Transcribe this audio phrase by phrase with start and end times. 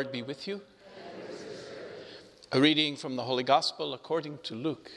[0.00, 0.62] Lord be with you.
[2.52, 4.90] A reading from the Holy Gospel according to Luke.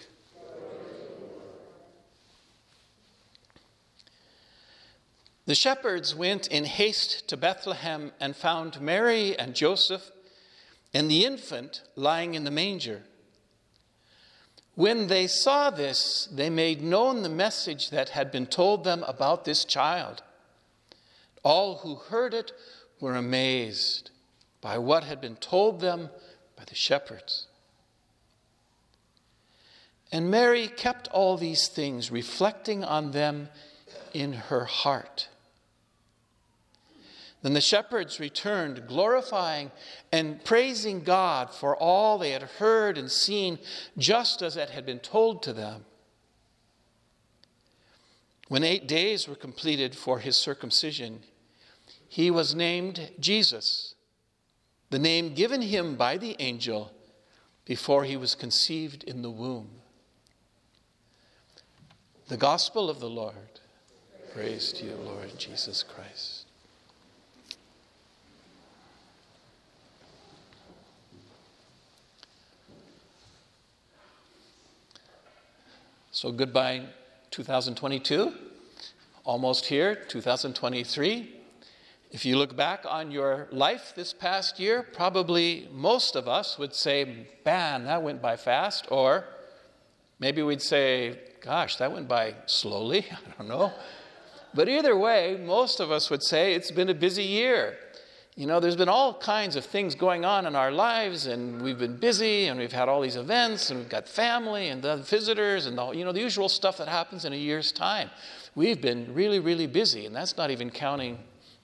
[5.45, 10.09] The shepherds went in haste to Bethlehem and found Mary and Joseph
[10.93, 13.03] and the infant lying in the manger.
[14.75, 19.43] When they saw this, they made known the message that had been told them about
[19.43, 20.23] this child.
[21.43, 22.53] All who heard it
[23.01, 24.11] were amazed
[24.64, 26.09] by what had been told them
[26.56, 27.47] by the shepherds.
[30.09, 33.50] And Mary kept all these things, reflecting on them
[34.14, 35.28] in her heart.
[37.42, 39.72] Then the shepherds returned, glorifying
[40.14, 43.59] and praising God for all they had heard and seen,
[43.98, 45.83] just as it had been told to them.
[48.48, 51.23] When eight days were completed for his circumcision,
[52.08, 53.92] he was named Jesus,
[54.93, 56.92] the name given him by the angel
[57.65, 59.67] before he was conceived in the womb.
[62.27, 63.59] The Gospel of the Lord.
[64.36, 66.45] Praise to you, Lord Jesus Christ.
[76.11, 76.83] So, goodbye
[77.31, 78.31] 2022,
[79.23, 81.42] almost here, 2023.
[82.13, 86.75] If you look back on your life this past year, probably most of us would
[86.75, 88.85] say, man, that went by fast.
[88.91, 89.25] Or
[90.19, 93.07] maybe we'd say, gosh, that went by slowly.
[93.11, 93.73] I don't know.
[94.53, 97.79] But either way, most of us would say it's been a busy year.
[98.35, 101.80] You know, there's been all kinds of things going on in our lives, and we've
[101.80, 105.65] been busy, and we've had all these events, and we've got family and the visitors,
[105.65, 108.11] and the, you know, the usual stuff that happens in a year's time.
[108.53, 111.17] We've been really, really busy, and that's not even counting,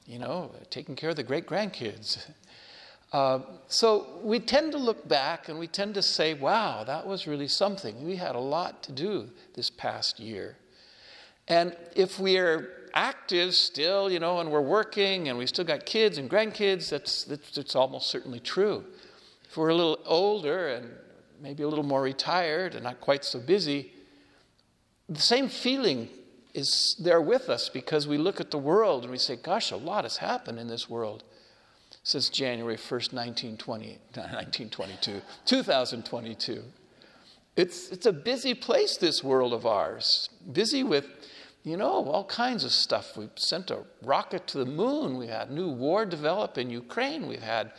[0.09, 2.25] you know, taking care of the great grandkids.
[3.13, 7.27] Uh, so we tend to look back and we tend to say, wow, that was
[7.27, 8.03] really something.
[8.03, 10.57] We had a lot to do this past year.
[11.47, 15.85] And if we are active still, you know, and we're working and we still got
[15.85, 18.83] kids and grandkids, that's, that's, that's almost certainly true.
[19.47, 20.89] If we're a little older and
[21.39, 23.91] maybe a little more retired and not quite so busy,
[25.07, 26.09] the same feeling
[26.53, 29.77] is there with us because we look at the world and we say, gosh, a
[29.77, 31.23] lot has happened in this world
[32.03, 36.63] since January 1st, 1920, 1922, 2022.
[37.55, 40.29] It's, it's a busy place, this world of ours.
[40.51, 41.05] Busy with
[41.63, 43.17] you know, all kinds of stuff.
[43.17, 45.17] We sent a rocket to the moon.
[45.17, 47.27] We had new war develop in Ukraine.
[47.27, 47.71] We've had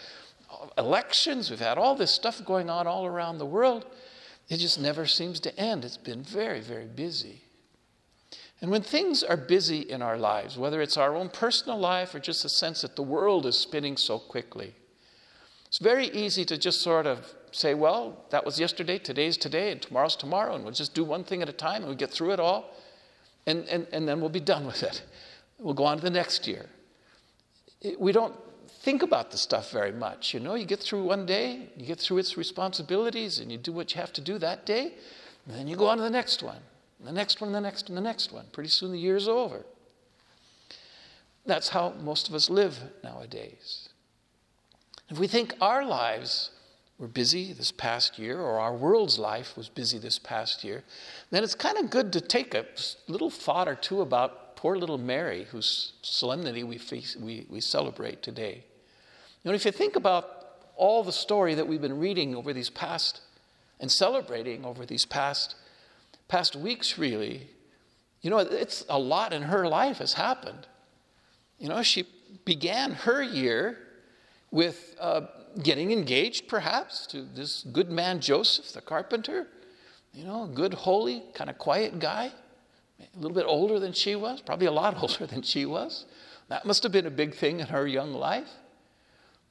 [0.76, 1.50] elections.
[1.50, 3.86] We've had all this stuff going on all around the world.
[4.48, 5.84] It just never seems to end.
[5.84, 7.42] It's been very, very busy.
[8.62, 12.18] And when things are busy in our lives, whether it's our own personal life or
[12.18, 14.74] just a sense that the world is spinning so quickly,
[15.66, 19.80] it's very easy to just sort of say, well, that was yesterday, today's today, and
[19.80, 22.32] tomorrow's tomorrow, and we'll just do one thing at a time and we get through
[22.32, 22.74] it all
[23.46, 25.02] and, and, and then we'll be done with it.
[25.58, 26.66] We'll go on to the next year.
[27.98, 28.34] We don't
[28.82, 30.34] think about the stuff very much.
[30.34, 33.72] You know, you get through one day, you get through its responsibilities, and you do
[33.72, 34.94] what you have to do that day,
[35.46, 36.60] and then you go on to the next one,
[37.04, 38.46] the next one, and the next one, the next one.
[38.52, 39.64] Pretty soon the year's over.
[41.46, 43.88] That's how most of us live nowadays.
[45.08, 46.50] If we think our lives
[46.98, 50.84] were busy this past year, or our world's life was busy this past year,
[51.30, 52.66] then it's kind of good to take a
[53.08, 56.78] little thought or two about poor little Mary, whose solemnity we,
[57.18, 58.62] we, we celebrate today.
[59.42, 60.40] Know, if you think about
[60.76, 63.22] all the story that we've been reading over these past
[63.80, 65.54] and celebrating over these past
[66.30, 67.48] past weeks, really,
[68.22, 70.66] you know, it's a lot in her life has happened.
[71.58, 72.06] You know, she
[72.44, 73.78] began her year
[74.50, 75.22] with uh,
[75.62, 79.48] getting engaged, perhaps, to this good man Joseph, the carpenter.
[80.12, 82.32] You know, good, holy, kind of quiet guy,
[83.00, 86.06] a little bit older than she was, probably a lot older than she was.
[86.48, 88.50] That must have been a big thing in her young life.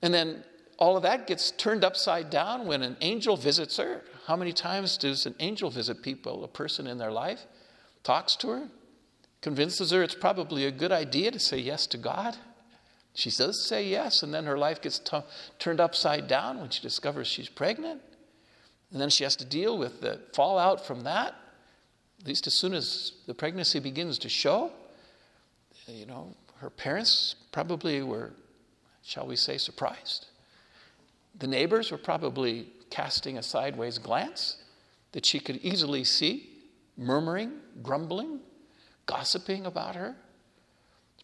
[0.01, 0.43] And then
[0.79, 4.01] all of that gets turned upside down when an angel visits her.
[4.27, 7.41] How many times does an angel visit people, a person in their life,
[8.01, 8.67] talks to her,
[9.41, 12.37] convinces her it's probably a good idea to say yes to God?
[13.13, 15.19] She does say yes, and then her life gets t-
[15.57, 18.01] turned upside down when she discovers she's pregnant.
[18.91, 21.35] And then she has to deal with the fallout from that,
[22.21, 24.71] at least as soon as the pregnancy begins to show.
[25.87, 28.31] You know, her parents probably were,
[29.03, 30.27] shall we say, surprised.
[31.37, 34.57] The neighbors were probably casting a sideways glance
[35.11, 36.49] that she could easily see,
[36.97, 38.39] murmuring, grumbling,
[39.05, 40.15] gossiping about her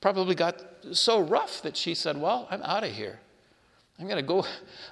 [0.06, 0.62] probably got
[0.92, 3.20] so rough that she said, Well, I'm out of here.
[3.98, 4.46] I'm going to go,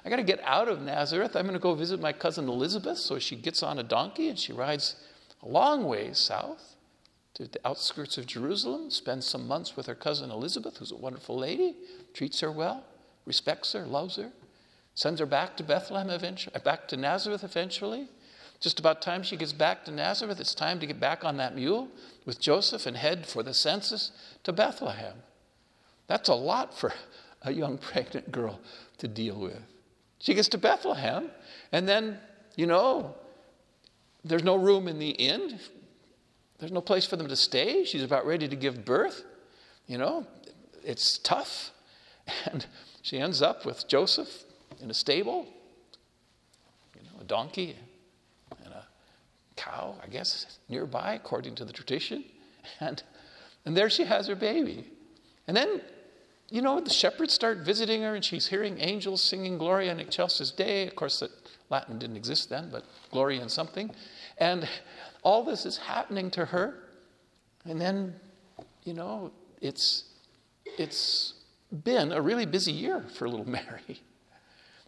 [0.04, 1.36] I got to get out of Nazareth.
[1.36, 2.98] I'm going to go visit my cousin Elizabeth.
[2.98, 4.96] So she gets on a donkey and she rides
[5.40, 6.74] a long ways south
[7.34, 11.38] to the outskirts of Jerusalem, spends some months with her cousin Elizabeth, who's a wonderful
[11.38, 11.76] lady,
[12.12, 12.82] treats her well,
[13.24, 14.32] respects her, loves her,
[14.94, 18.08] sends her back to Bethlehem eventually, uh, back to Nazareth eventually.
[18.60, 21.54] Just about time she gets back to Nazareth, it's time to get back on that
[21.54, 21.88] mule
[22.24, 24.12] with Joseph and head for the census
[24.44, 25.16] to Bethlehem.
[26.06, 26.92] That's a lot for
[27.42, 28.60] a young pregnant girl
[28.98, 29.60] to deal with.
[30.20, 31.30] She gets to Bethlehem,
[31.72, 32.18] and then,
[32.56, 33.14] you know,
[34.24, 35.58] there's no room in the inn.
[36.58, 37.84] There's no place for them to stay.
[37.84, 39.24] She's about ready to give birth.
[39.86, 40.26] You know,
[40.82, 41.72] it's tough.
[42.46, 42.64] And
[43.02, 44.44] she ends up with Joseph
[44.80, 45.46] in a stable,
[46.96, 47.76] you know, a donkey
[48.64, 48.86] and a
[49.56, 52.24] cow, I guess, nearby, according to the tradition.
[52.80, 53.02] And,
[53.66, 54.86] and there she has her baby.
[55.46, 55.82] And then
[56.50, 60.50] you know, the shepherds start visiting her and she's hearing angels singing Gloria in Excelsis
[60.50, 60.86] Dei.
[60.86, 61.30] Of course, that
[61.70, 63.90] Latin didn't exist then, but Gloria in something.
[64.38, 64.68] And
[65.22, 66.80] all this is happening to her.
[67.64, 68.14] And then,
[68.84, 70.04] you know, it's,
[70.78, 71.34] it's
[71.82, 74.02] been a really busy year for little Mary.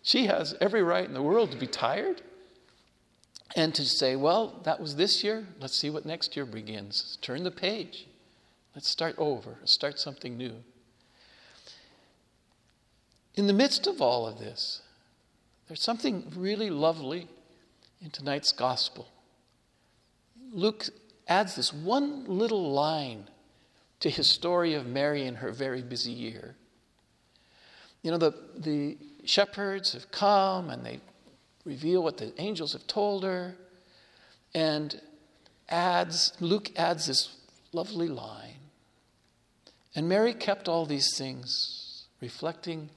[0.07, 2.23] She has every right in the world to be tired
[3.57, 5.45] and to say, well, that was this year.
[5.61, 7.19] Let's see what next year begins.
[7.23, 8.07] Turn the page.
[8.73, 10.63] Let's start over, start something new.
[13.35, 14.81] In the midst of all of this,
[15.67, 17.27] there's something really lovely
[18.01, 19.09] in tonight's gospel.
[20.53, 20.87] Luke
[21.27, 23.27] adds this one little line
[23.99, 26.55] to his story of Mary in her very busy year.
[28.05, 28.97] You know, the, the
[29.29, 31.01] shepherds have come and they
[31.65, 33.57] reveal what the angels have told her,
[34.55, 35.01] and
[35.69, 37.37] adds, Luke adds this
[37.73, 38.55] lovely line.
[39.95, 42.91] And Mary kept all these things, reflecting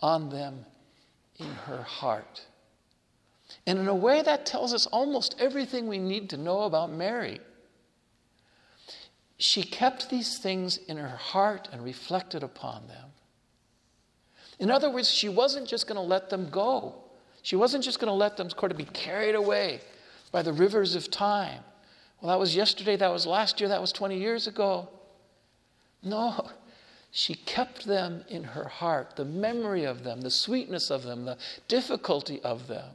[0.00, 0.64] on them
[1.38, 2.46] in her heart.
[3.66, 7.40] And in a way, that tells us almost everything we need to know about Mary.
[9.38, 13.10] She kept these things in her heart and reflected upon them.
[14.58, 16.94] In other words, she wasn't just going to let them go.
[17.42, 19.80] She wasn't just going to let them sort of be carried away
[20.32, 21.62] by the rivers of time.
[22.20, 24.88] Well, that was yesterday, that was last year, that was 20 years ago.
[26.02, 26.50] No,
[27.10, 31.36] she kept them in her heart, the memory of them, the sweetness of them, the
[31.68, 32.90] difficulty of them,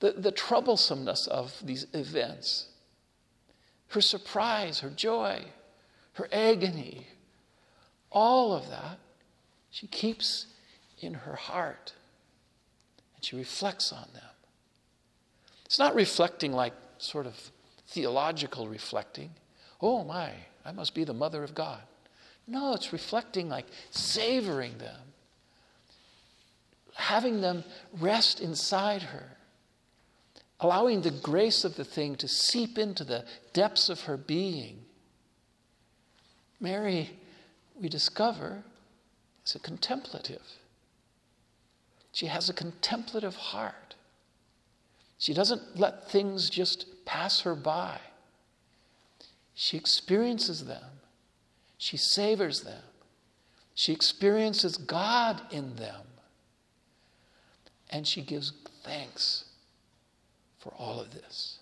[0.00, 2.68] the, the troublesomeness of these events,
[3.88, 5.44] her surprise, her joy,
[6.14, 7.06] her agony,
[8.10, 8.98] all of that
[9.70, 10.46] she keeps
[11.00, 11.92] in her heart
[13.18, 14.22] and she reflects on them.
[15.64, 17.34] It's not reflecting like sort of
[17.88, 19.30] theological reflecting.
[19.80, 20.30] Oh my,
[20.64, 21.80] I must be the mother of God.
[22.46, 25.00] No, it's reflecting like savoring them,
[26.94, 27.64] having them
[27.98, 29.36] rest inside her,
[30.60, 34.78] allowing the grace of the thing to seep into the depths of her being.
[36.60, 37.10] Mary,
[37.80, 38.62] we discover,
[39.44, 40.42] is a contemplative.
[42.18, 43.94] She has a contemplative heart.
[45.18, 47.98] She doesn't let things just pass her by.
[49.54, 50.98] She experiences them
[51.78, 52.82] she savors them.
[53.74, 56.02] She experiences God in them.
[57.88, 59.44] And she gives thanks
[60.58, 61.60] for all of this.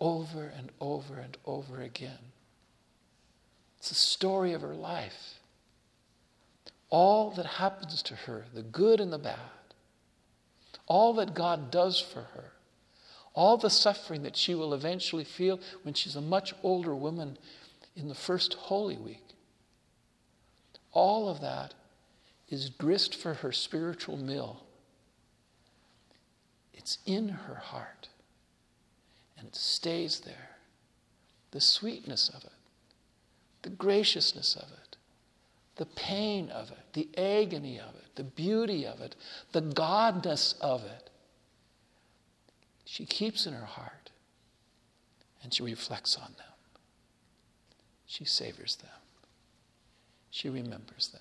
[0.00, 2.32] Over and over and over again.
[3.78, 5.38] It's the story of her life.
[6.88, 9.38] All that happens to her, the good and the bad,
[10.86, 12.52] all that God does for her,
[13.34, 17.36] all the suffering that she will eventually feel when she's a much older woman
[17.96, 19.22] in the first Holy Week.
[20.92, 21.74] All of that
[22.48, 24.62] is grist for her spiritual mill.
[26.72, 28.08] It's in her heart,
[29.36, 30.56] and it stays there.
[31.50, 32.52] The sweetness of it,
[33.62, 34.85] the graciousness of it,
[35.76, 39.14] the pain of it, the agony of it, the beauty of it,
[39.52, 41.10] the godness of it.
[42.84, 44.10] She keeps in her heart,
[45.42, 46.46] and she reflects on them.
[48.06, 48.90] She savors them.
[50.30, 51.20] She remembers them.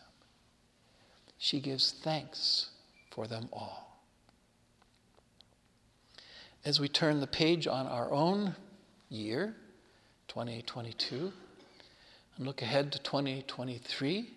[1.37, 2.69] She gives thanks
[3.11, 3.99] for them all.
[6.63, 8.55] As we turn the page on our own
[9.09, 9.55] year,
[10.27, 11.31] 2022,
[12.37, 14.29] and look ahead to 2023,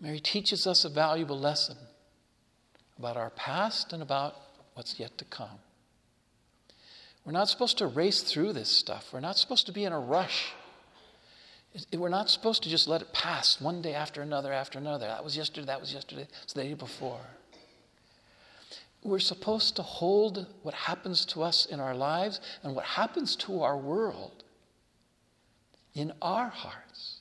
[0.00, 1.76] Mary teaches us a valuable lesson
[2.98, 4.36] about our past and about
[4.74, 5.58] what's yet to come.
[7.24, 9.10] We're not supposed to race through this stuff.
[9.12, 10.52] We're not supposed to be in a rush
[11.92, 15.06] We're not supposed to just let it pass one day after another after another.
[15.06, 17.26] That was yesterday, that was yesterday, it's the day before.
[19.02, 23.62] We're supposed to hold what happens to us in our lives and what happens to
[23.62, 24.44] our world
[25.94, 27.18] in our hearts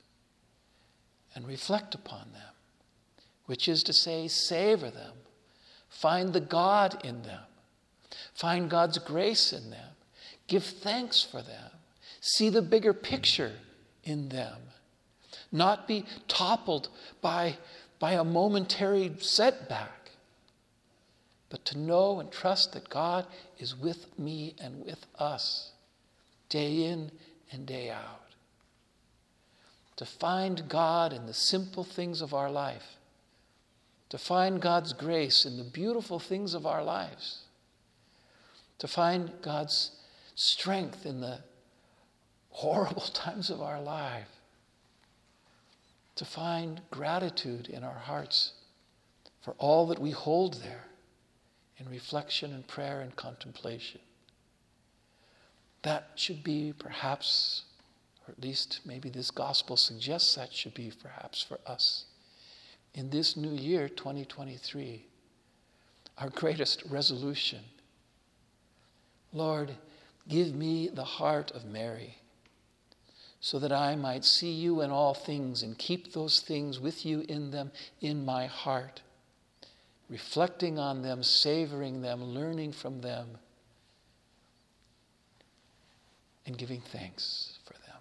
[1.35, 2.52] and reflect upon them,
[3.45, 5.13] which is to say, savor them,
[5.89, 7.43] find the God in them,
[8.33, 9.89] find God's grace in them,
[10.47, 11.71] give thanks for them,
[12.21, 13.53] see the bigger picture
[14.03, 14.57] in them,
[15.51, 16.89] not be toppled
[17.21, 17.57] by,
[17.99, 20.03] by a momentary setback
[21.53, 23.27] but to know and trust that God
[23.59, 25.73] is with me and with us
[26.49, 27.11] day in
[27.51, 28.31] and day out.
[29.97, 32.97] To find God in the simple things of our life,
[34.13, 37.39] to find God's grace in the beautiful things of our lives,
[38.77, 39.89] to find God's
[40.35, 41.39] strength in the
[42.51, 44.27] horrible times of our life,
[46.13, 48.51] to find gratitude in our hearts
[49.41, 50.85] for all that we hold there
[51.79, 53.99] in reflection and prayer and contemplation.
[55.81, 57.63] That should be perhaps,
[58.27, 62.05] or at least maybe this gospel suggests that should be perhaps for us
[62.93, 65.05] in this new year, 2023,
[66.17, 67.59] our greatest resolution.
[69.31, 69.71] Lord,
[70.27, 72.17] give me the heart of Mary
[73.39, 77.25] so that I might see you in all things and keep those things with you
[77.27, 79.01] in them in my heart
[80.13, 83.27] reflecting on them, savoring them, learning from them,
[86.45, 87.97] and giving thanks for them.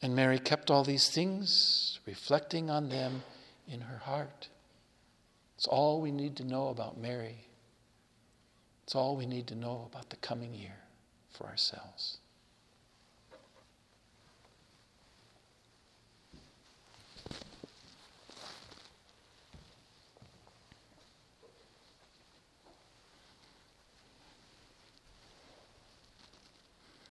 [0.00, 3.22] And Mary kept all these things, reflecting on them
[3.66, 4.48] in her heart.
[5.56, 7.46] It's all we need to know about Mary.
[8.84, 10.78] It's all we need to know about the coming year
[11.30, 12.18] for ourselves.